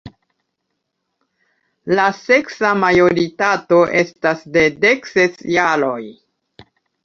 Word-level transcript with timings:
La 1.99 2.07
seksa 2.21 2.73
majoritato 2.85 3.83
estas 4.03 4.43
de 4.59 4.67
dekses 4.89 5.41
jaroj. 5.61 6.03